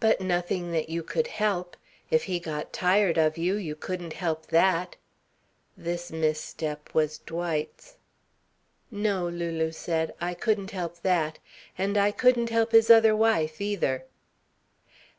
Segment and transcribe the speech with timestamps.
[0.00, 1.78] "But nothing that you could help.
[2.10, 4.96] If he got tired of you, you couldn't help that."
[5.78, 7.96] This misstep was Dwight's.
[8.90, 11.38] "No," Lulu said, "I couldn't help that.
[11.78, 14.04] And I couldn't help his other wife, either."